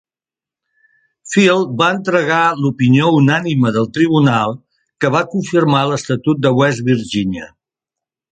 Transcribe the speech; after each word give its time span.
Field 1.33 1.73
va 1.81 1.89
entregar 1.95 2.39
l'opinió 2.61 3.11
unànime 3.17 3.73
del 3.77 3.87
tribunal 3.99 4.57
que 5.05 5.13
va 5.17 5.23
confirmar 5.37 5.83
l'estatut 5.91 6.41
de 6.47 6.53
West 6.61 6.85
Virginia. 6.91 7.49